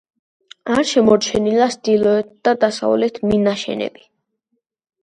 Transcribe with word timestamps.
არ 0.75 0.81
შემორჩენილა 0.91 1.67
ჩრდილოეთ 1.75 2.33
და 2.49 2.55
დასავლეთ 2.65 3.25
მინაშენები. 3.31 4.07